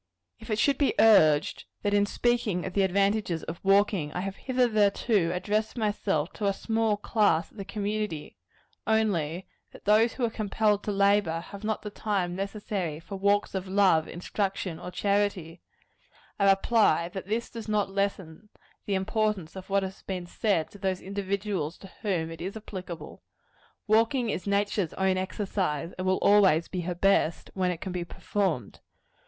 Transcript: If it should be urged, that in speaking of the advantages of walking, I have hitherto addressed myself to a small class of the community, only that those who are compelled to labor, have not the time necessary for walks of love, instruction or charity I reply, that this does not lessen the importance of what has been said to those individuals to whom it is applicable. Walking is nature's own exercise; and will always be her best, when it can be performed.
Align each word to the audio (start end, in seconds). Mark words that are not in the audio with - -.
If 0.39 0.49
it 0.49 0.57
should 0.57 0.79
be 0.79 0.95
urged, 0.97 1.65
that 1.83 1.93
in 1.93 2.07
speaking 2.07 2.65
of 2.65 2.73
the 2.73 2.81
advantages 2.81 3.43
of 3.43 3.59
walking, 3.63 4.11
I 4.13 4.21
have 4.21 4.35
hitherto 4.35 5.31
addressed 5.31 5.77
myself 5.77 6.33
to 6.33 6.47
a 6.47 6.53
small 6.53 6.97
class 6.97 7.51
of 7.51 7.57
the 7.57 7.65
community, 7.65 8.35
only 8.87 9.45
that 9.71 9.85
those 9.85 10.13
who 10.13 10.25
are 10.25 10.31
compelled 10.31 10.81
to 10.85 10.91
labor, 10.91 11.41
have 11.41 11.63
not 11.63 11.83
the 11.83 11.91
time 11.91 12.35
necessary 12.35 12.99
for 12.99 13.15
walks 13.15 13.53
of 13.53 13.67
love, 13.67 14.07
instruction 14.07 14.79
or 14.79 14.89
charity 14.89 15.61
I 16.39 16.49
reply, 16.49 17.07
that 17.09 17.27
this 17.27 17.51
does 17.51 17.69
not 17.69 17.91
lessen 17.91 18.49
the 18.87 18.95
importance 18.95 19.55
of 19.55 19.69
what 19.69 19.83
has 19.83 20.01
been 20.01 20.25
said 20.25 20.71
to 20.71 20.79
those 20.79 20.99
individuals 20.99 21.77
to 21.77 21.91
whom 22.01 22.31
it 22.31 22.41
is 22.41 22.57
applicable. 22.57 23.21
Walking 23.85 24.31
is 24.31 24.47
nature's 24.47 24.95
own 24.95 25.19
exercise; 25.19 25.93
and 25.99 26.07
will 26.07 26.17
always 26.23 26.67
be 26.67 26.81
her 26.81 26.95
best, 26.95 27.51
when 27.53 27.69
it 27.69 27.81
can 27.81 27.91
be 27.91 28.03
performed. 28.03 28.79